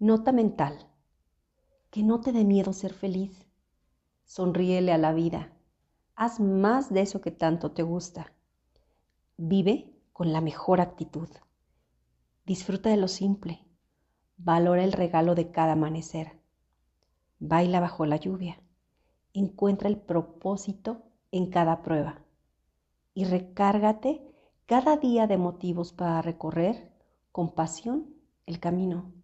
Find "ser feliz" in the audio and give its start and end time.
2.72-3.48